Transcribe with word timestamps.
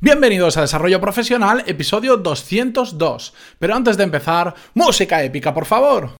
Bienvenidos 0.00 0.56
a 0.56 0.60
Desarrollo 0.60 1.00
Profesional, 1.00 1.64
episodio 1.66 2.16
202. 2.16 3.34
Pero 3.58 3.74
antes 3.74 3.96
de 3.96 4.04
empezar, 4.04 4.54
música 4.74 5.24
épica, 5.24 5.52
por 5.52 5.66
favor. 5.66 6.12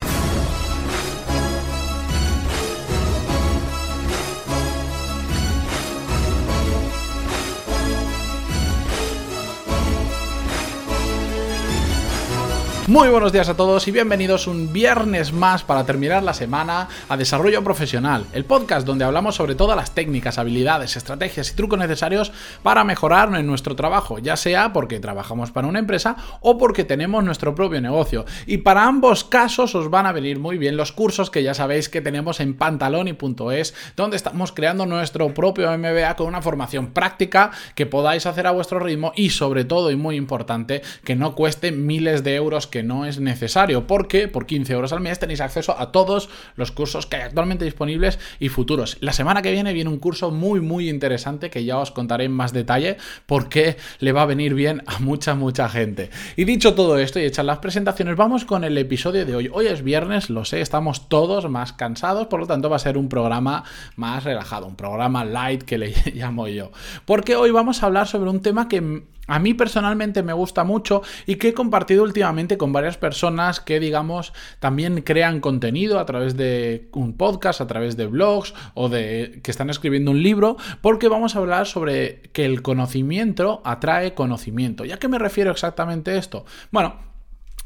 Muy 12.88 13.10
buenos 13.10 13.34
días 13.34 13.50
a 13.50 13.54
todos 13.54 13.86
y 13.86 13.90
bienvenidos 13.90 14.46
un 14.46 14.72
viernes 14.72 15.30
más 15.30 15.62
para 15.62 15.84
terminar 15.84 16.22
la 16.22 16.32
semana 16.32 16.88
a 17.10 17.18
Desarrollo 17.18 17.62
Profesional, 17.62 18.24
el 18.32 18.46
podcast 18.46 18.86
donde 18.86 19.04
hablamos 19.04 19.34
sobre 19.34 19.54
todas 19.54 19.76
las 19.76 19.94
técnicas, 19.94 20.38
habilidades, 20.38 20.96
estrategias 20.96 21.50
y 21.50 21.54
trucos 21.54 21.78
necesarios 21.78 22.32
para 22.62 22.84
mejorar 22.84 23.28
en 23.34 23.46
nuestro 23.46 23.76
trabajo, 23.76 24.18
ya 24.18 24.38
sea 24.38 24.72
porque 24.72 25.00
trabajamos 25.00 25.50
para 25.50 25.66
una 25.66 25.80
empresa 25.80 26.16
o 26.40 26.56
porque 26.56 26.82
tenemos 26.82 27.22
nuestro 27.22 27.54
propio 27.54 27.78
negocio. 27.82 28.24
Y 28.46 28.56
para 28.56 28.86
ambos 28.86 29.22
casos 29.22 29.74
os 29.74 29.90
van 29.90 30.06
a 30.06 30.12
venir 30.12 30.38
muy 30.38 30.56
bien 30.56 30.78
los 30.78 30.90
cursos 30.90 31.28
que 31.28 31.42
ya 31.42 31.52
sabéis 31.52 31.90
que 31.90 32.00
tenemos 32.00 32.40
en 32.40 32.54
pantaloni.es, 32.54 33.74
donde 33.96 34.16
estamos 34.16 34.52
creando 34.52 34.86
nuestro 34.86 35.34
propio 35.34 35.76
MBA 35.76 36.16
con 36.16 36.26
una 36.26 36.40
formación 36.40 36.94
práctica 36.94 37.50
que 37.74 37.84
podáis 37.84 38.24
hacer 38.24 38.46
a 38.46 38.52
vuestro 38.52 38.78
ritmo 38.78 39.12
y 39.14 39.28
sobre 39.28 39.66
todo 39.66 39.90
y 39.90 39.96
muy 39.96 40.16
importante 40.16 40.80
que 41.04 41.16
no 41.16 41.34
cueste 41.34 41.70
miles 41.70 42.24
de 42.24 42.34
euros 42.34 42.66
que 42.66 42.77
no 42.82 43.04
es 43.04 43.20
necesario, 43.20 43.86
porque 43.86 44.28
por 44.28 44.46
15 44.46 44.72
euros 44.72 44.92
al 44.92 45.00
mes 45.00 45.18
tenéis 45.18 45.40
acceso 45.40 45.78
a 45.78 45.92
todos 45.92 46.28
los 46.56 46.72
cursos 46.72 47.06
que 47.06 47.16
hay 47.16 47.22
actualmente 47.22 47.64
disponibles 47.64 48.18
y 48.38 48.48
futuros. 48.48 48.96
La 49.00 49.12
semana 49.12 49.42
que 49.42 49.52
viene 49.52 49.72
viene 49.72 49.90
un 49.90 49.98
curso 49.98 50.30
muy 50.30 50.60
muy 50.60 50.88
interesante 50.88 51.50
que 51.50 51.64
ya 51.64 51.78
os 51.78 51.90
contaré 51.90 52.24
en 52.24 52.32
más 52.32 52.52
detalle 52.52 52.96
porque 53.26 53.76
le 53.98 54.12
va 54.12 54.22
a 54.22 54.26
venir 54.26 54.54
bien 54.54 54.82
a 54.86 54.98
mucha 54.98 55.34
mucha 55.34 55.68
gente. 55.68 56.10
Y 56.36 56.44
dicho 56.44 56.74
todo 56.74 56.98
esto 56.98 57.18
y 57.20 57.24
hechas 57.24 57.44
las 57.44 57.58
presentaciones, 57.58 58.16
vamos 58.16 58.44
con 58.44 58.64
el 58.64 58.76
episodio 58.78 59.24
de 59.24 59.34
hoy. 59.34 59.50
Hoy 59.52 59.66
es 59.66 59.82
viernes, 59.82 60.30
lo 60.30 60.44
sé, 60.44 60.60
estamos 60.60 61.08
todos 61.08 61.48
más 61.48 61.72
cansados, 61.72 62.26
por 62.26 62.40
lo 62.40 62.46
tanto 62.46 62.70
va 62.70 62.76
a 62.76 62.80
ser 62.80 62.98
un 62.98 63.08
programa 63.08 63.64
más 63.96 64.24
relajado, 64.24 64.66
un 64.66 64.76
programa 64.76 65.24
light 65.24 65.62
que 65.62 65.78
le 65.78 65.94
llamo 66.14 66.48
yo. 66.48 66.70
Porque 67.04 67.36
hoy 67.36 67.50
vamos 67.50 67.82
a 67.82 67.86
hablar 67.86 68.06
sobre 68.06 68.30
un 68.30 68.40
tema 68.40 68.68
que 68.68 69.02
a 69.28 69.38
mí 69.38 69.54
personalmente 69.54 70.22
me 70.22 70.32
gusta 70.32 70.64
mucho 70.64 71.02
y 71.26 71.36
que 71.36 71.48
he 71.48 71.54
compartido 71.54 72.02
últimamente 72.02 72.58
con 72.58 72.72
varias 72.72 72.96
personas 72.96 73.60
que, 73.60 73.78
digamos, 73.78 74.32
también 74.58 75.02
crean 75.02 75.40
contenido 75.40 76.00
a 76.00 76.06
través 76.06 76.36
de 76.36 76.88
un 76.92 77.16
podcast, 77.16 77.60
a 77.60 77.66
través 77.66 77.96
de 77.96 78.06
blogs 78.06 78.54
o 78.74 78.88
de 78.88 79.40
que 79.42 79.50
están 79.50 79.70
escribiendo 79.70 80.10
un 80.10 80.22
libro, 80.22 80.56
porque 80.80 81.08
vamos 81.08 81.36
a 81.36 81.38
hablar 81.38 81.66
sobre 81.66 82.22
que 82.32 82.44
el 82.44 82.62
conocimiento 82.62 83.60
atrae 83.64 84.14
conocimiento. 84.14 84.84
¿Ya 84.84 84.98
qué 84.98 85.08
me 85.08 85.18
refiero 85.18 85.50
exactamente 85.50 86.12
a 86.12 86.16
esto? 86.16 86.44
Bueno, 86.72 87.07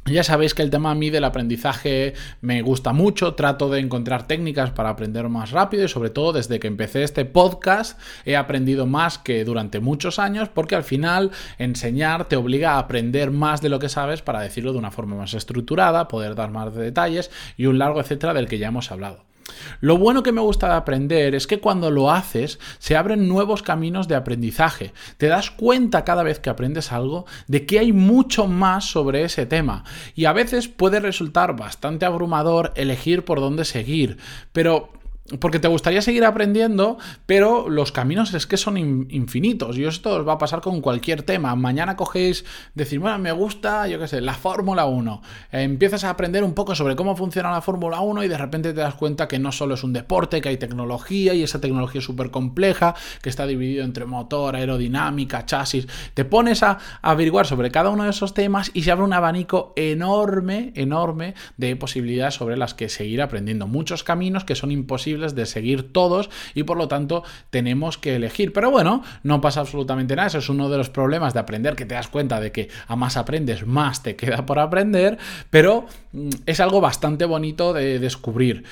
ya 0.05 0.25
sabéis 0.25 0.55
que 0.55 0.63
el 0.63 0.71
tema 0.71 0.91
a 0.91 0.95
mí 0.97 1.11
del 1.11 1.25
aprendizaje 1.25 2.15
me 2.41 2.61
gusta 2.63 2.93
mucho, 2.93 3.35
trato 3.35 3.71
de 3.71 3.79
encontrar 3.79 4.27
técnicas 4.27 4.73
para 4.73 4.89
aprender 4.89 5.29
más 5.29 5.53
rápido 5.53 5.85
y 5.85 5.89
sobre 5.89 6.11
todo 6.11 6.33
desde 6.33 6.59
que 6.59 6.67
empecé 6.67 7.05
este 7.05 7.25
podcast 7.25 8.01
he 8.25 8.37
aprendido 8.37 8.87
más 8.87 9.19
que 9.19 9.45
durante 9.45 9.79
muchos 9.79 10.19
años 10.19 10.49
porque 10.49 10.75
al 10.75 10.83
final 10.83 11.31
enseñar 11.59 12.25
te 12.27 12.37
obliga 12.37 12.73
a 12.73 12.79
aprender 12.79 13.31
más 13.31 13.63
de 13.63 13.69
lo 13.69 13.79
que 13.79 13.89
sabes 13.89 14.23
para 14.23 14.41
decirlo 14.41 14.73
de 14.73 14.79
una 14.79 14.91
forma 14.91 15.15
más 15.15 15.35
estructurada, 15.35 16.09
poder 16.09 16.35
dar 16.35 16.51
más 16.51 16.75
detalles 16.75 17.31
y 17.57 17.67
un 17.67 17.79
largo 17.79 18.01
etcétera 18.01 18.35
del 18.35 18.49
que 18.49 18.59
ya 18.59 18.69
hemos 18.69 18.91
hablado. 18.91 19.32
Lo 19.81 19.99
bueno 19.99 20.23
que 20.23 20.33
me 20.33 20.41
gusta 20.41 20.69
de 20.69 20.75
aprender 20.75 21.35
es 21.35 21.47
que 21.47 21.61
cuando 21.61 21.91
lo 21.91 22.11
haces 22.11 22.59
se 22.79 22.97
abren 22.97 23.29
nuevos 23.29 23.63
caminos 23.63 24.09
de 24.09 24.15
aprendizaje. 24.15 24.93
Te 25.17 25.27
das 25.27 25.51
cuenta 25.51 26.05
cada 26.05 26.23
vez 26.23 26.39
que 26.39 26.51
aprendes 26.51 26.93
algo 26.93 27.27
de 27.47 27.67
que 27.67 27.79
hay 27.79 27.93
mucho 27.93 28.47
más 28.47 28.85
sobre 28.85 29.25
ese 29.25 29.47
tema 29.47 29.85
y 30.15 30.27
a 30.27 30.33
veces 30.33 30.69
puede 30.69 31.01
resultar 31.01 31.57
bastante 31.57 32.07
abrumador 32.07 32.73
elegir 32.77 33.25
por 33.25 33.41
dónde 33.41 33.65
seguir, 33.65 34.19
pero 34.53 35.02
porque 35.41 35.59
te 35.59 35.69
gustaría 35.69 36.03
seguir 36.03 36.25
aprendiendo, 36.25 36.99
pero 37.27 37.69
los 37.69 37.93
caminos 37.93 38.35
es 38.35 38.47
que 38.47 38.57
son 38.57 38.77
infinitos. 38.77 39.79
Y 39.79 39.85
esto 39.85 40.17
os 40.17 40.27
va 40.27 40.35
a 40.35 40.39
pasar 40.39 40.61
con 40.61 40.81
cualquier 40.81 41.23
tema. 41.23 41.55
Mañana 41.55 41.97
cogéis, 41.97 42.45
decir, 42.75 42.99
bueno, 42.99 43.19
me 43.19 43.33
gusta, 43.33 43.87
yo 43.89 43.99
qué 43.99 44.09
sé, 44.09 44.21
la 44.21 44.35
Fórmula 44.35 44.87
1. 44.87 45.23
empiezas 45.53 46.05
a 46.05 46.11
aprender 46.11 46.45
un 46.45 46.55
poco 46.55 46.75
sobre 46.75 46.97
cómo 46.97 47.17
funciona 47.17 47.51
la 47.51 47.63
Fórmula 47.63 48.01
1 48.01 48.25
y 48.25 48.29
de 48.29 48.39
repente 48.39 48.73
te 48.73 48.81
das 48.81 48.95
cuenta 48.95 49.29
que 49.29 49.39
no 49.39 49.53
solo 49.53 49.75
es 49.75 49.85
un 49.85 49.93
deporte, 49.93 50.41
que 50.41 50.49
hay 50.49 50.57
tecnología 50.57 51.35
y 51.35 51.43
esa 51.43 51.61
tecnología 51.61 52.01
es 52.01 52.05
súper 52.05 52.31
compleja, 52.31 52.95
que 53.23 53.29
está 53.29 53.47
dividido 53.47 53.85
entre 53.85 54.05
motor, 54.05 54.57
aerodinámica, 54.57 55.47
chasis. 55.47 55.87
Te 56.15 56.25
pones 56.25 56.63
a 56.63 56.79
averiguar 57.03 57.47
sobre 57.47 57.71
cada 57.71 57.91
uno 57.91 58.05
de 58.05 58.11
esos 58.11 58.35
temas 58.35 58.71
y 58.75 58.83
se 58.83 58.91
abre 58.91 59.05
un 59.05 59.13
abanico 59.13 59.73
enorme, 59.77 60.73
enorme 60.75 61.35
de 61.57 61.77
posibilidades 61.77 62.35
sobre 62.35 62.57
las 62.57 62.75
que 62.75 62.89
seguir 62.89 63.23
aprendiendo. 63.23 63.67
Muchos 63.67 64.05
caminos 64.05 64.45
que 64.45 64.55
son 64.55 64.71
imposibles 64.71 65.22
de 65.35 65.47
seguir 65.47 65.93
todos 65.93 66.29
y 66.55 66.65
por 66.65 66.77
lo 66.77 66.89
tanto 66.89 67.23
tenemos 67.51 67.99
que 67.99 68.17
elegir. 68.17 68.53
Pero 68.53 68.71
bueno, 68.71 69.03
no 69.23 69.41
pasa 69.41 69.61
absolutamente 69.61 70.17
nada. 70.17 70.29
Eso 70.29 70.39
es 70.39 70.49
uno 70.49 70.69
de 70.69 70.79
los 70.79 70.91
problemas 70.91 71.35
de 71.35 71.41
aprender, 71.41 71.77
que 71.77 71.87
te 71.87 71.95
das 71.95 72.09
cuenta 72.09 72.41
de 72.41 72.53
que 72.53 72.69
a 72.89 72.97
más 72.97 73.17
aprendes, 73.17 73.67
más 73.67 74.03
te 74.03 74.17
queda 74.17 74.45
por 74.45 74.59
aprender, 74.59 75.19
pero 75.51 75.87
mm, 76.13 76.31
es 76.47 76.61
algo 76.61 76.81
bastante 76.81 77.25
bonito 77.25 77.73
de 77.73 77.99
descubrir. 77.99 78.65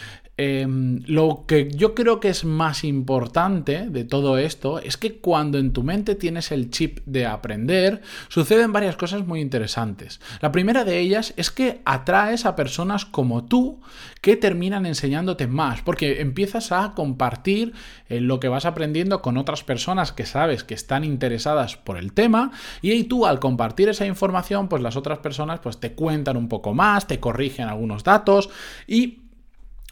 Em, 0.43 1.03
lo 1.05 1.45
que 1.47 1.69
yo 1.71 1.95
creo 1.95 2.19
que 2.19 2.31
es 2.31 2.47
más 2.47 2.83
importante 2.83 3.91
de 3.91 4.05
todo 4.05 4.39
esto 4.39 4.79
es 4.79 4.97
que 4.97 5.17
cuando 5.17 5.59
en 5.59 5.75
tu 5.75 5.83
mente 5.83 6.15
tienes 6.15 6.51
el 6.51 6.71
chip 6.71 7.01
de 7.05 7.27
aprender, 7.27 8.01
suceden 8.29 8.73
varias 8.73 8.97
cosas 8.97 9.27
muy 9.27 9.43
interesantes. 9.43 10.19
La 10.41 10.51
primera 10.51 10.85
de 10.85 10.99
ellas 10.99 11.35
es 11.37 11.51
que 11.51 11.83
atraes 11.85 12.47
a 12.47 12.57
personas 12.57 13.05
como 13.05 13.45
tú 13.45 13.83
que 14.23 14.35
terminan 14.35 14.87
enseñándote 14.87 15.47
más, 15.47 15.83
porque 15.83 16.23
empiezas 16.23 16.73
a 16.73 16.95
compartir 16.95 17.75
eh, 18.09 18.23
lo 18.23 18.41
que 18.41 18.49
vas 18.49 18.65
aprendiendo 18.65 19.21
con 19.21 19.37
otras 19.37 19.63
personas 19.63 20.11
que 20.11 20.25
sabes 20.25 20.65
que 20.65 20.73
están 20.73 21.05
interesadas 21.05 21.77
por 21.77 21.99
el 21.99 22.15
tema 22.15 22.51
y 22.81 22.93
ahí 22.93 23.05
tú 23.05 23.27
al 23.27 23.41
compartir 23.41 23.91
esa 23.91 24.07
información, 24.07 24.71
pues 24.71 24.81
las 24.81 24.97
otras 24.97 25.19
personas 25.19 25.61
pues 25.61 25.79
te 25.81 25.93
cuentan 25.93 26.39
un 26.39 26.49
poco 26.49 26.73
más, 26.73 27.07
te 27.07 27.21
corrigen 27.21 27.69
algunos 27.69 28.05
datos 28.05 28.49
y 28.87 29.19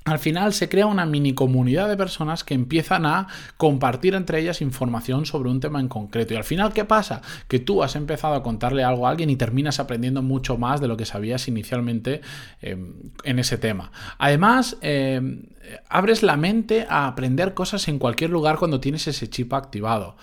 al 0.09 0.19
final 0.19 0.53
se 0.53 0.69
crea 0.69 0.87
una 0.87 1.07
mini 1.07 1.35
comunidad 1.35 1.89
de 1.89 1.97
personas 1.97 2.45
que 2.45 2.55
empiezan 2.55 3.07
a 3.07 3.29
compartir 3.57 4.15
entre 4.15 4.41
ellas 4.41 4.61
información 4.61 5.27
sobre 5.27 5.51
un 5.51 5.61
tema 5.61 5.81
en 5.81 5.89
concreto. 5.89 6.35
Y 6.35 6.37
al 6.37 6.45
final, 6.45 6.73
¿qué 6.73 6.85
pasa? 6.85 7.23
Que 7.49 7.59
tú 7.59 7.83
has 7.83 7.97
empezado 7.97 8.35
a 8.35 8.43
contarle 8.43 8.85
algo 8.85 9.07
a 9.07 9.11
alguien 9.11 9.31
y 9.31 9.37
terminas 9.37 9.81
aprendiendo 9.81 10.23
mucho 10.23 10.59
más 10.59 10.81
de 10.81 10.89
lo 10.89 10.97
que 10.97 11.05
sabías 11.05 11.49
inicialmente 11.49 12.21
em, 12.61 12.95
en 13.25 13.39
ese 13.39 13.59
tema. 13.59 13.93
Además, 14.19 14.77
em, 14.81 15.45
abres 15.89 16.23
la 16.23 16.37
mente 16.37 16.87
a 16.89 17.07
aprender 17.07 17.55
cosas 17.55 17.89
en 17.89 17.99
cualquier 17.99 18.31
lugar 18.31 18.59
cuando 18.59 18.81
tienes 18.81 19.07
ese 19.07 19.29
chip 19.29 19.53
activado. 19.53 20.17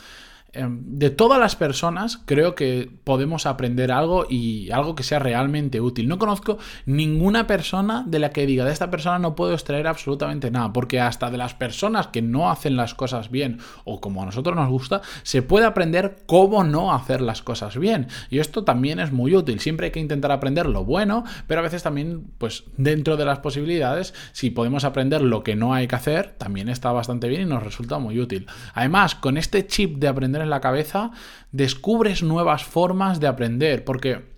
Em, 0.56 0.80
de 0.86 1.10
todas 1.10 1.38
las 1.38 1.58
personas 1.58 2.22
creo 2.26 2.56
que 2.56 2.90
podemos 3.04 3.46
aprender 3.46 3.92
algo 3.92 4.26
y 4.30 4.72
algo 4.72 4.96
que 4.96 5.04
sea 5.04 5.20
realmente 5.20 5.82
útil. 5.82 6.08
No 6.08 6.18
conozco 6.18 6.58
ninguna 6.86 7.46
persona 7.46 8.06
de 8.08 8.20
la 8.20 8.30
que 8.30 8.46
diga 8.46 8.64
de 8.64 8.72
esta 8.72 8.90
persona 8.90 9.20
no 9.20 9.36
puedo 9.36 9.54
extraer 9.54 9.86
absolutamente 9.86 10.52
nada, 10.52 10.72
porque 10.72 11.02
hasta 11.02 11.30
de 11.30 11.38
las 11.38 11.54
personas 11.54 12.08
que 12.08 12.22
no 12.22 12.50
hacen 12.50 12.78
las 12.78 12.96
cosas 12.96 13.30
bien 13.30 13.60
o 13.84 14.00
como 14.00 14.24
a 14.24 14.26
nosotros 14.26 14.56
nos 14.56 14.70
gusta, 14.70 15.02
se 15.24 15.42
puede 15.42 15.66
aprender 15.66 16.16
cómo 16.26 16.64
no 16.64 16.94
hacer 16.94 17.20
las 17.20 17.42
cosas 17.42 17.78
bien. 17.78 18.08
Y 18.30 18.40
esto 18.40 18.64
también 18.64 19.00
es 19.00 19.12
muy 19.12 19.36
útil. 19.36 19.60
Siempre 19.60 19.88
hay 19.88 19.92
que 19.92 20.00
intentar 20.00 20.32
aprender 20.32 20.68
lo 20.68 20.86
bueno, 20.86 21.26
pero 21.48 21.60
a 21.60 21.64
veces 21.64 21.84
también, 21.84 22.24
pues 22.38 22.64
dentro 22.78 23.18
de 23.18 23.26
las 23.26 23.40
posibilidades, 23.40 24.14
si 24.32 24.52
podemos 24.52 24.86
aprender 24.86 25.22
lo 25.22 25.44
que 25.44 25.58
no 25.58 25.74
hay 25.74 25.88
que 25.88 25.96
hacer, 25.96 26.36
también 26.38 26.70
está 26.70 26.94
bastante 26.94 27.28
bien 27.28 27.42
y 27.42 27.46
nos 27.46 27.62
resulta 27.62 28.00
muy 28.00 28.20
útil. 28.22 28.48
Además, 28.74 29.16
con 29.16 29.38
este 29.38 29.68
chip 29.68 29.98
de 29.98 30.08
aprender 30.08 30.45
en 30.46 30.50
la 30.50 30.62
cabeza, 30.62 31.12
descubres 31.52 32.24
nuevas 32.24 32.64
formas 32.64 33.20
de 33.20 33.28
aprender, 33.28 33.84
porque 33.84 34.36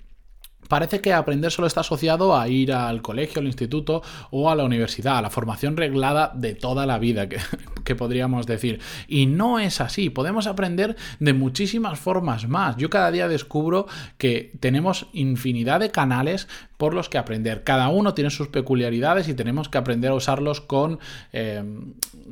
Parece 0.67 0.99
que 0.99 1.13
aprender 1.13 1.51
solo 1.51 1.67
está 1.67 1.81
asociado 1.81 2.37
a 2.37 2.47
ir 2.47 2.73
al 2.73 3.01
colegio, 3.01 3.39
al 3.39 3.47
instituto 3.47 4.01
o 4.31 4.49
a 4.49 4.55
la 4.55 4.65
universidad, 4.65 5.17
a 5.17 5.21
la 5.21 5.29
formación 5.29 5.77
reglada 5.77 6.31
de 6.35 6.55
toda 6.55 6.85
la 6.85 6.99
vida, 6.99 7.29
que, 7.29 7.37
que, 7.85 7.95
podríamos 7.95 8.45
decir. 8.45 8.79
Y 9.07 9.27
no 9.27 9.59
es 9.59 9.79
así, 9.81 10.09
podemos 10.09 10.47
aprender 10.47 10.97
de 11.19 11.33
muchísimas 11.33 11.99
formas 11.99 12.47
más. 12.47 12.75
Yo 12.77 12.89
cada 12.89 13.11
día 13.11 13.27
descubro 13.27 13.87
que 14.17 14.51
tenemos 14.59 15.07
infinidad 15.13 15.79
de 15.79 15.91
canales 15.91 16.47
por 16.77 16.93
los 16.93 17.09
que 17.09 17.17
aprender. 17.17 17.63
Cada 17.63 17.89
uno 17.89 18.13
tiene 18.13 18.29
sus 18.29 18.47
peculiaridades 18.47 19.27
y 19.27 19.33
tenemos 19.33 19.67
que 19.67 19.77
aprender 19.77 20.11
a 20.11 20.13
usarlos 20.13 20.61
con, 20.61 20.99
eh, 21.33 21.63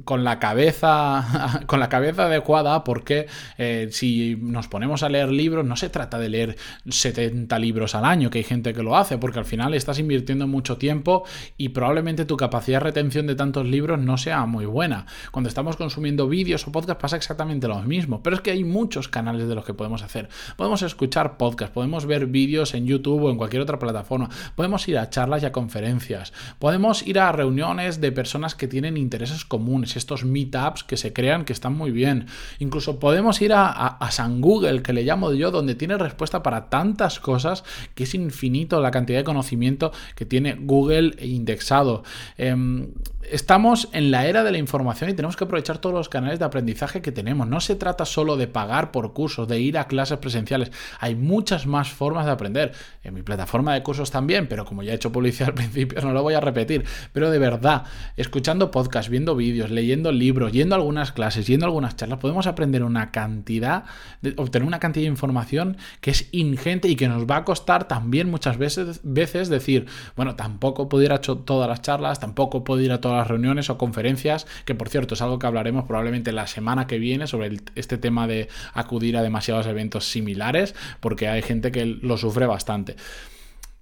con, 0.04 0.24
la, 0.24 0.40
cabeza, 0.40 1.64
con 1.68 1.80
la 1.80 1.90
cabeza 1.90 2.26
adecuada 2.26 2.84
porque 2.84 3.28
eh, 3.58 3.90
si 3.92 4.38
nos 4.40 4.68
ponemos 4.68 5.04
a 5.04 5.10
leer 5.10 5.30
libros, 5.30 5.66
no 5.66 5.76
se 5.76 5.90
trata 5.90 6.20
de 6.20 6.30
leer 6.30 6.58
70 6.88 7.58
libros 7.60 7.96
al 7.96 8.06
año, 8.06 8.30
que 8.30 8.40
hay 8.40 8.44
gente 8.44 8.74
que 8.74 8.84
lo 8.84 8.96
hace, 8.96 9.18
porque 9.18 9.40
al 9.40 9.46
final 9.46 9.74
estás 9.74 10.00
invirtiendo 10.00 10.48
mucho 10.48 10.78
tiempo 10.78 11.24
y 11.58 11.70
probablemente 11.70 12.26
tu 12.26 12.38
capacidad 12.38 12.80
de 12.80 12.86
retención 12.86 13.28
de 13.28 13.36
tantos 13.36 13.66
libros 13.66 14.00
no 14.00 14.18
sea 14.18 14.46
muy 14.46 14.66
buena. 14.66 15.06
Cuando 15.32 15.50
estamos 15.50 15.76
consumiendo 15.76 16.28
vídeos 16.28 16.68
o 16.68 16.72
podcasts 16.72 17.02
pasa 17.02 17.18
exactamente 17.18 17.68
lo 17.68 17.82
mismo, 17.82 18.22
pero 18.22 18.36
es 18.36 18.42
que 18.42 18.52
hay 18.52 18.64
muchos 18.64 19.08
canales 19.08 19.48
de 19.48 19.56
los 19.56 19.66
que 19.66 19.74
podemos 19.74 20.04
hacer. 20.04 20.30
Podemos 20.56 20.82
escuchar 20.82 21.38
podcasts, 21.38 21.74
podemos 21.74 22.06
ver 22.06 22.28
vídeos 22.28 22.74
en 22.74 22.86
YouTube 22.86 23.24
o 23.24 23.32
en 23.32 23.38
cualquier 23.38 23.62
otra 23.62 23.80
plataforma, 23.80 24.30
podemos 24.56 24.88
ir 24.88 24.98
a 24.98 25.10
charlas 25.10 25.44
y 25.44 25.46
a 25.46 25.52
conferencias, 25.52 26.34
podemos 26.60 27.06
ir 27.06 27.20
a 27.20 27.32
reuniones 27.32 28.02
de 28.02 28.12
personas 28.12 28.56
que 28.56 28.68
tienen 28.68 28.98
intereses 28.98 29.46
comunes, 29.46 29.96
estos 29.96 30.26
meetups 30.26 30.84
que 30.84 30.98
se 30.98 31.14
crean 31.14 31.46
que 31.46 31.54
están 31.54 31.74
muy 31.74 31.92
bien. 31.92 32.28
Incluso 32.60 33.00
podemos 33.00 33.42
ir 33.42 33.54
a, 33.54 33.68
a 33.70 34.12
San 34.12 34.42
Google, 34.42 34.82
que 34.82 34.94
le 34.94 35.04
llamo 35.04 35.34
yo, 35.34 35.52
donde 35.52 35.76
tiene 35.76 35.98
respuesta 35.98 36.44
para 36.44 36.70
tantas 36.70 37.20
cosas 37.20 37.64
que 37.94 38.04
es 38.04 38.16
infinito 38.16 38.80
la 38.82 38.92
cantidad 38.92 39.20
de 39.20 39.24
conocimiento 39.24 39.92
que 40.16 40.26
tiene 40.26 40.56
Google 40.60 41.16
indexado. 41.22 42.04
Em, 42.38 42.92
estamos 43.30 43.90
en 43.92 44.12
la 44.12 44.28
era 44.28 44.44
de 44.44 44.52
la 44.52 44.58
información 44.58 45.10
y 45.10 45.14
tenemos 45.14 45.36
que 45.36 45.44
aprovechar 45.44 45.80
todos 45.80 45.96
los 45.96 46.10
canales 46.10 46.40
de 46.40 46.46
aprendizaje 46.46 47.02
que 47.02 47.12
tenemos. 47.12 47.48
No 47.48 47.60
se 47.60 47.76
trata 47.76 48.06
solo 48.06 48.38
de 48.38 48.48
pagar 48.48 48.92
por 48.92 49.14
cursos, 49.14 49.48
de 49.48 49.60
ir 49.60 49.78
a 49.78 49.88
clases 49.88 50.18
presenciales. 50.20 50.72
Hay 51.00 51.16
muchas 51.16 51.66
más 51.66 51.90
formas 51.90 52.26
de 52.26 52.32
aprender. 52.32 52.74
En 53.04 53.14
mi 53.14 53.22
plataforma 53.22 53.74
de 53.74 53.84
cursos 53.84 54.12
también, 54.12 54.25
pero 54.26 54.66
como 54.66 54.84
ya 54.84 54.92
he 54.92 54.96
hecho 54.96 55.12
publicidad 55.12 55.50
al 55.50 55.56
principio, 55.56 56.02
no 56.02 56.12
lo 56.12 56.24
voy 56.24 56.34
a 56.34 56.40
repetir. 56.40 56.84
Pero 57.14 57.30
de 57.30 57.40
verdad, 57.40 57.84
escuchando 58.18 58.72
podcasts, 58.72 59.10
viendo 59.10 59.36
vídeos, 59.36 59.72
leyendo 59.72 60.12
libros, 60.12 60.52
yendo 60.52 60.76
a 60.76 60.78
algunas 60.78 61.12
clases, 61.12 61.48
yendo 61.48 61.66
a 61.66 61.68
algunas 61.68 61.96
charlas, 61.96 62.20
podemos 62.20 62.48
aprender 62.48 62.84
una 62.84 63.12
cantidad, 63.12 63.86
de, 64.22 64.34
obtener 64.38 64.68
una 64.68 64.80
cantidad 64.80 65.04
de 65.04 65.10
información 65.10 65.78
que 66.02 66.12
es 66.12 66.30
ingente 66.32 66.88
y 66.88 66.96
que 66.96 67.08
nos 67.08 67.26
va 67.26 67.38
a 67.38 67.46
costar 67.46 67.88
también 67.88 68.30
muchas 68.30 68.58
veces, 68.58 69.02
veces 69.04 69.50
decir, 69.50 69.86
bueno, 70.16 70.36
tampoco 70.36 70.90
puedo 70.90 71.04
ir 71.04 71.12
a 71.12 71.22
todas 71.22 71.70
las 71.70 71.82
charlas, 71.82 72.20
tampoco 72.20 72.64
puedo 72.64 72.82
ir 72.82 72.92
a 72.92 73.02
todas 73.02 73.18
las 73.18 73.28
reuniones 73.28 73.70
o 73.70 73.78
conferencias, 73.78 74.48
que 74.66 74.76
por 74.76 74.90
cierto 74.90 75.14
es 75.14 75.22
algo 75.22 75.40
que 75.40 75.48
hablaremos 75.48 75.86
probablemente 75.86 76.32
la 76.32 76.48
semana 76.48 76.88
que 76.88 77.00
viene 77.00 77.28
sobre 77.28 77.58
este 77.76 77.98
tema 77.98 78.28
de 78.28 78.50
acudir 78.74 79.18
a 79.18 79.24
demasiados 79.24 79.68
eventos 79.68 80.10
similares, 80.10 80.76
porque 81.00 81.28
hay 81.28 81.42
gente 81.42 81.72
que 81.72 81.86
lo 81.86 82.18
sufre 82.18 82.46
bastante. 82.46 82.96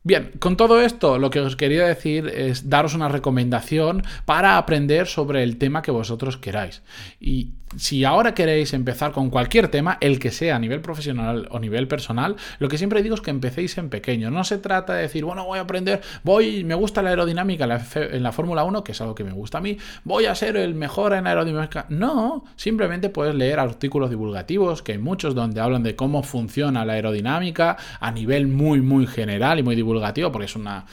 Bien, 0.06 0.32
con 0.40 0.58
todo 0.58 0.82
esto 0.82 1.18
lo 1.18 1.30
que 1.30 1.40
os 1.40 1.56
quería 1.56 1.88
decir 1.88 2.28
es 2.28 2.70
daros 2.70 2.94
una 2.94 3.08
recomendación 3.08 4.04
para 4.26 4.58
aprender 4.58 5.08
sobre 5.08 5.44
el 5.44 5.58
tema 5.58 5.82
que 5.82 5.92
vosotros 5.92 6.36
queráis. 6.36 6.82
Si 7.78 8.04
ahora 8.04 8.34
queréis 8.34 8.74
empezar 8.74 9.12
con 9.12 9.30
cualquier 9.30 9.68
tema, 9.68 9.98
el 10.02 10.20
que 10.20 10.31
sea 10.31 10.56
a 10.56 10.60
nivel 10.60 10.81
profesional 10.81 11.48
o 11.52 11.60
nivel 11.60 11.88
personal, 11.88 12.36
lo 12.60 12.70
que 12.70 12.78
siempre 12.78 13.04
digo 13.04 13.16
es 13.16 13.22
que 13.22 13.31
empecéis 13.31 13.78
en 13.78 13.90
pequeño. 13.90 14.31
No 14.31 14.44
se 14.44 14.58
trata 14.58 14.94
de 14.94 15.04
decir, 15.04 15.25
bueno, 15.25 15.46
voy 15.46 15.60
a 15.60 15.62
aprender, 15.62 16.02
voy, 16.24 16.64
me 16.64 16.75
gusta 16.75 17.02
la 17.02 17.10
aerodinámica 17.10 17.64
en 17.96 18.24
la, 18.24 18.31
Fórmula 18.31 18.64
1, 18.64 18.84
que 18.84 18.92
es 18.94 19.02
algo 19.02 19.16
que 19.16 19.24
me 19.24 19.31
gusta 19.31 19.60
a 19.60 19.62
mí, 19.62 19.78
voy 20.04 20.25
a 20.25 20.36
ser 20.36 20.58
el 20.58 20.75
mejor 20.75 21.14
en 21.14 21.28
aerodinámica. 21.28 21.86
No, 21.90 22.46
simplemente 22.56 23.10
puedes 23.10 23.36
leer 23.36 23.60
artículos 23.60 24.10
divulgativos, 24.10 24.81
que 24.81 24.94
hay 24.94 24.98
muchos 24.98 25.36
donde 25.36 25.62
hablan 25.62 25.84
de 25.84 25.96
cómo 25.96 26.24
funciona 26.24 26.86
la 26.86 26.94
aerodinámica 26.94 27.78
a 28.00 28.12
nivel 28.12 28.48
muy, 28.48 28.81
muy 28.81 29.08
general 29.08 29.60
y 29.60 29.64
muy 29.64 29.75
divulgativo 29.75 30.31
porque 30.31 30.46
es 30.46 30.56
una 30.56 30.86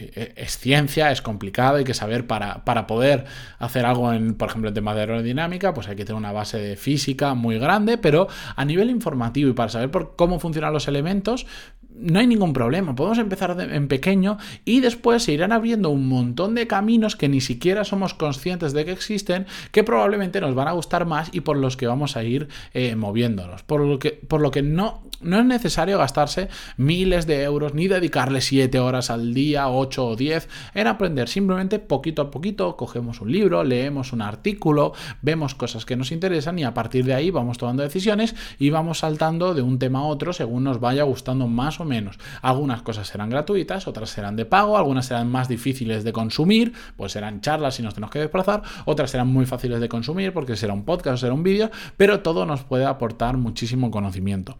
eh, 0.00 0.32
es 0.36 0.58
ciencia, 0.58 1.10
es 1.10 1.22
complicado, 1.22 1.76
hay 1.76 1.84
que 1.84 1.94
saber 1.94 2.26
para, 2.26 2.64
para 2.64 2.86
poder 2.86 3.24
hacer 3.58 3.84
algo 3.84 4.12
en, 4.12 4.34
por 4.34 4.48
ejemplo, 4.48 4.68
en 4.68 4.74
temas 4.74 4.94
de 4.94 5.00
aerodinámica, 5.02 5.74
pues 5.74 5.88
hay 5.88 5.96
que 5.96 6.04
una 6.14 6.32
base 6.32 6.58
de 6.58 6.76
física 6.76 7.34
muy 7.34 7.58
grande, 7.58 7.98
pero 7.98 8.28
a 8.56 8.64
nivel 8.64 8.90
informativo 8.90 9.50
y 9.50 9.54
para 9.54 9.68
saber 9.68 9.90
por 9.90 10.16
cómo 10.16 10.38
funcionan 10.38 10.72
los 10.72 10.88
elementos, 10.88 11.46
no 12.00 12.20
hay 12.20 12.26
ningún 12.26 12.52
problema. 12.52 12.94
Podemos 12.94 13.18
empezar 13.18 13.56
en 13.60 13.88
pequeño 13.88 14.38
y 14.64 14.80
después 14.80 15.22
se 15.22 15.32
irán 15.32 15.52
abriendo 15.52 15.90
un 15.90 16.08
montón 16.08 16.54
de 16.54 16.66
caminos 16.66 17.16
que 17.16 17.28
ni 17.28 17.40
siquiera 17.40 17.84
somos 17.84 18.14
conscientes 18.14 18.72
de 18.72 18.84
que 18.84 18.92
existen, 18.92 19.46
que 19.72 19.84
probablemente 19.84 20.40
nos 20.40 20.54
van 20.54 20.68
a 20.68 20.72
gustar 20.72 21.06
más 21.06 21.30
y 21.32 21.40
por 21.40 21.56
los 21.56 21.76
que 21.76 21.86
vamos 21.86 22.16
a 22.16 22.24
ir 22.24 22.48
eh, 22.74 22.94
moviéndonos. 22.96 23.62
Por 23.62 23.80
lo 23.80 23.98
que, 23.98 24.12
por 24.12 24.40
lo 24.40 24.50
que 24.50 24.62
no, 24.62 25.02
no 25.20 25.40
es 25.40 25.44
necesario 25.44 25.98
gastarse 25.98 26.48
miles 26.76 27.26
de 27.26 27.42
euros 27.42 27.74
ni 27.74 27.88
dedicarle 27.88 28.40
7 28.40 28.78
horas 28.78 29.10
al 29.10 29.34
día, 29.34 29.68
8 29.68 30.06
o 30.06 30.16
10 30.16 30.48
en 30.74 30.86
aprender. 30.86 31.28
Simplemente 31.28 31.78
poquito 31.78 32.22
a 32.22 32.30
poquito 32.30 32.76
cogemos 32.76 33.20
un 33.20 33.32
libro, 33.32 33.64
leemos 33.64 34.12
un 34.12 34.22
artículo, 34.22 34.92
vemos 35.22 35.54
cosas 35.54 35.84
que 35.84 35.96
nos 35.96 36.12
interesan 36.12 36.58
y 36.58 36.64
a 36.64 36.74
partir 36.74 37.04
de 37.04 37.14
ahí 37.14 37.30
vamos 37.30 37.58
tomando 37.58 37.82
decisiones 37.82 38.34
y 38.58 38.70
vamos 38.70 39.00
saltando 39.00 39.54
de 39.54 39.62
un 39.62 39.78
tema 39.78 40.00
a 40.00 40.04
otro 40.04 40.32
según 40.32 40.64
nos 40.64 40.80
vaya 40.80 41.02
gustando 41.02 41.46
más 41.46 41.80
o 41.80 41.84
menos. 41.84 41.87
Algunas 42.42 42.82
cosas 42.82 43.08
serán 43.08 43.30
gratuitas, 43.30 43.86
otras 43.86 44.10
serán 44.10 44.36
de 44.36 44.44
pago, 44.44 44.76
algunas 44.76 45.06
serán 45.06 45.30
más 45.30 45.48
difíciles 45.48 46.04
de 46.04 46.12
consumir, 46.12 46.72
pues 46.96 47.12
serán 47.12 47.40
charlas 47.40 47.76
si 47.76 47.82
nos 47.82 47.94
tenemos 47.94 48.12
que 48.12 48.20
desplazar, 48.20 48.62
otras 48.84 49.10
serán 49.10 49.28
muy 49.28 49.46
fáciles 49.46 49.80
de 49.80 49.88
consumir 49.88 50.32
porque 50.32 50.56
será 50.56 50.72
un 50.72 50.84
podcast 50.84 51.14
o 51.14 51.16
será 51.18 51.34
un 51.34 51.42
vídeo, 51.42 51.70
pero 51.96 52.20
todo 52.20 52.46
nos 52.46 52.64
puede 52.64 52.84
aportar 52.84 53.36
muchísimo 53.36 53.90
conocimiento. 53.90 54.56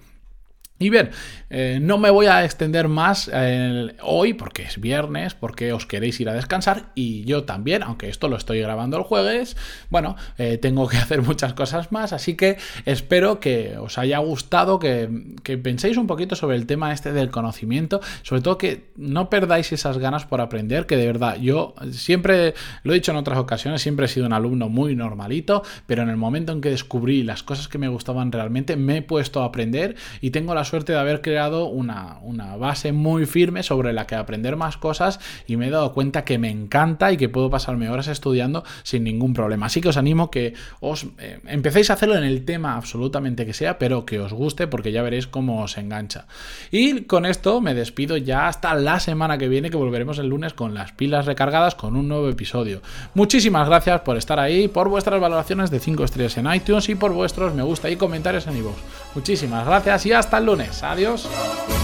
Y 0.80 0.90
bien, 0.90 1.10
eh, 1.50 1.80
no 1.82 1.98
me 1.98 2.10
voy 2.10 2.26
a 2.26 2.44
extender 2.44 2.86
más 2.86 3.28
eh, 3.32 3.96
hoy 4.00 4.34
porque 4.34 4.62
es 4.62 4.80
viernes, 4.80 5.34
porque 5.34 5.72
os 5.72 5.86
queréis 5.86 6.20
ir 6.20 6.28
a 6.28 6.34
descansar 6.34 6.92
y 6.94 7.25
yo 7.25 7.42
también, 7.42 7.82
aunque 7.82 8.08
esto 8.08 8.28
lo 8.28 8.36
estoy 8.36 8.60
grabando 8.60 8.96
el 8.96 9.02
jueves, 9.02 9.56
bueno, 9.90 10.14
eh, 10.36 10.56
tengo 10.56 10.86
que 10.86 10.96
hacer 10.98 11.22
muchas 11.22 11.54
cosas 11.54 11.90
más, 11.90 12.12
así 12.12 12.36
que 12.36 12.58
espero 12.84 13.40
que 13.40 13.76
os 13.76 13.98
haya 13.98 14.19
gustado, 14.19 14.78
que, 14.78 15.34
que, 15.42 15.58
penséis 15.58 15.96
un 15.96 16.06
poquito 16.06 16.36
sobre 16.36 16.54
el 16.54 16.66
tema 16.66 16.92
este 16.92 17.12
del 17.12 17.31
conocimiento, 17.31 18.00
sobre 18.22 18.42
todo 18.42 18.56
que 18.56 18.90
no 18.96 19.31
perdáis 19.31 19.72
esas 19.72 19.98
ganas 19.98 20.26
por 20.26 20.40
aprender, 20.40 20.86
que 20.86 20.96
de 20.96 21.06
verdad 21.06 21.38
yo 21.40 21.74
siempre, 21.90 22.54
lo 22.84 22.92
he 22.92 22.96
dicho 22.96 23.10
en 23.10 23.16
otras 23.16 23.38
ocasiones, 23.38 23.82
siempre 23.82 24.06
he 24.06 24.08
sido 24.08 24.26
un 24.26 24.32
alumno 24.32 24.69
muy 24.69 24.94
normalito, 24.94 25.64
pero 25.86 26.04
en 26.04 26.08
el 26.08 26.16
momento 26.16 26.52
en 26.52 26.60
que 26.60 26.70
descubrí 26.70 27.24
las 27.24 27.42
cosas 27.42 27.66
que 27.66 27.78
me 27.78 27.88
gustaban 27.88 28.31
realmente, 28.31 28.76
me 28.76 28.98
he 28.98 29.02
puesto 29.02 29.42
a 29.42 29.46
aprender 29.46 29.96
y 30.20 30.31
tengo 30.31 30.54
la 30.54 30.68
suerte 30.69 30.93
de 30.93 30.99
haber 30.99 31.20
creado 31.20 31.67
una, 31.67 32.19
base 32.59 32.93
muy 32.93 33.26
firme 33.26 33.62
sobre 33.62 33.93
la 33.93 34.06
que 34.06 34.15
aprender 34.15 34.56
más 34.56 34.76
cosas 34.76 35.20
y 35.47 35.56
me 35.56 35.69
he 35.69 35.70
dado 35.70 35.93
cuenta 35.93 36.25
que 36.25 36.38
me 36.38 36.50
encanta 36.50 37.12
y 37.12 37.17
que 37.17 37.29
puedo 37.29 37.50
pasarme 37.50 37.88
horas 37.88 38.09
estudiando 38.09 38.65
sin 38.82 39.05
ningún 39.05 39.35
problema. 39.35 39.67
Así 39.67 39.81
que 39.81 39.88
os 39.88 39.97
animo 39.97 40.31
que 40.31 40.55
os 40.81 41.06
eh, 41.19 41.41
empecéis 41.47 41.91
a 41.91 41.94
hacerlo 41.94 42.17
en 42.17 42.25
el 42.25 42.44
tema 42.44 42.76
absolutamente 42.76 43.47
que 43.47 43.53
sea, 43.53 43.79
pero 43.79 44.05
que 44.05 44.20
os 44.20 44.32
guste 44.32 44.67
porque 44.67 44.93
ya 44.93 45.03
veréis 45.03 45.26
cómo 45.26 45.62
os 45.62 45.79
engancha. 45.79 46.26
Y 46.70 47.03
con 47.03 47.26
esto 47.26 47.61
me 47.61 47.75
despido 47.75 48.17
ya 48.17 48.49
hasta 48.49 48.75
la 48.75 49.00
semana 49.00 49.38
que 49.38 49.49
viene 49.49 49.70
que 49.70 49.76
volveremos 49.76 50.19
el 50.19 50.29
lunes 50.29 50.55
con 50.55 50.75
las 50.75 50.93
pilas 50.93 51.26
recargadas 51.26 51.75
con 51.75 51.97
un 51.97 52.09
nuevo 52.09 52.29
episodio. 52.29 52.82
Muchísimas 53.15 53.69
gracias 53.69 54.00
por 54.00 54.17
estar 54.17 54.38
ahí, 54.38 54.69
por 54.69 54.88
vuestras 54.88 55.20
valoraciones 55.20 55.70
de 55.70 55.81
5 55.81 56.05
estrellas 56.05 56.37
en 56.37 56.53
iTunes 56.53 56.88
y 56.88 56.94
por 56.94 57.12
vuestros 57.12 57.55
me 57.55 57.62
gusta 57.62 57.91
y 57.91 57.97
comentarios 57.97 58.47
en 58.47 58.56
iVoox. 58.56 58.76
Muchísimas 59.15 59.67
gracias 59.67 60.06
y 60.06 60.12
hasta 60.12 60.38
el 60.38 60.49
Adiós. 60.82 61.77